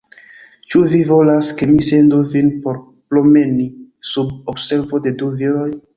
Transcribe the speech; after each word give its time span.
Ĉu 0.75 0.79
vi 0.93 1.01
volas, 1.09 1.49
ke 1.59 1.67
mi 1.73 1.83
sendu 1.89 2.21
vin 2.33 2.49
por 2.65 2.79
promeni, 3.15 3.69
sub 4.15 4.53
observo 4.55 5.03
de 5.09 5.15
du 5.21 5.31
viroj? 5.43 5.69